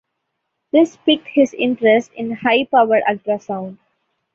[0.71, 3.77] This piqued his interest in high powered ultrasound.